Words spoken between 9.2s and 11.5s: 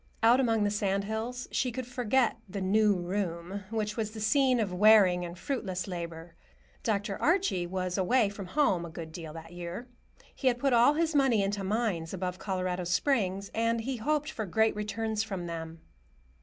that year. He had put all his money